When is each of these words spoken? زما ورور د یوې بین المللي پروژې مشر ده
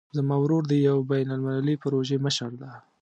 زما 0.17 0.35
ورور 0.43 0.63
د 0.67 0.73
یوې 0.87 1.03
بین 1.11 1.27
المللي 1.35 1.75
پروژې 1.83 2.17
مشر 2.25 2.51
ده 2.61 2.71